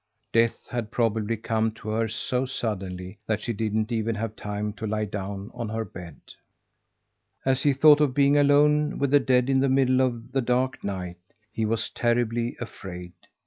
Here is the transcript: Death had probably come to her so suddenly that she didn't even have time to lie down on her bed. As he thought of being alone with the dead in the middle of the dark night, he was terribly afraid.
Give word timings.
Death 0.33 0.67
had 0.67 0.89
probably 0.89 1.37
come 1.37 1.69
to 1.73 1.89
her 1.89 2.07
so 2.07 2.43
suddenly 2.47 3.19
that 3.27 3.39
she 3.39 3.53
didn't 3.53 3.91
even 3.91 4.15
have 4.15 4.35
time 4.35 4.73
to 4.73 4.87
lie 4.87 5.05
down 5.05 5.51
on 5.53 5.69
her 5.69 5.85
bed. 5.85 6.19
As 7.45 7.61
he 7.61 7.71
thought 7.71 8.01
of 8.01 8.15
being 8.15 8.35
alone 8.35 8.97
with 8.97 9.11
the 9.11 9.19
dead 9.19 9.47
in 9.47 9.59
the 9.59 9.69
middle 9.69 10.01
of 10.01 10.31
the 10.31 10.41
dark 10.41 10.83
night, 10.83 11.19
he 11.51 11.65
was 11.67 11.91
terribly 11.91 12.57
afraid. 12.59 13.13